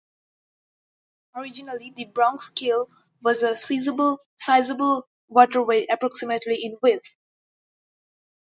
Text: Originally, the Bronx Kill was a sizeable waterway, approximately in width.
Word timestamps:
Originally, 1.35 1.93
the 1.95 2.05
Bronx 2.05 2.49
Kill 2.49 2.89
was 3.21 3.43
a 3.43 3.55
sizeable 3.55 5.05
waterway, 5.27 5.85
approximately 5.91 6.63
in 6.65 6.75
width. 6.81 7.05